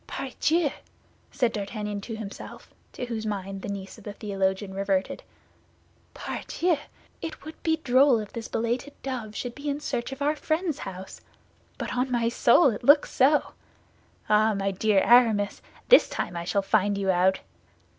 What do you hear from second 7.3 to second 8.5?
would be droll if this